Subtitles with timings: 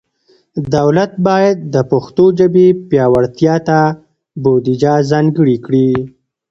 [0.75, 3.79] دولت باید د پښتو ژبې پیاوړتیا ته
[4.43, 5.89] بودیجه ځانګړي کړي.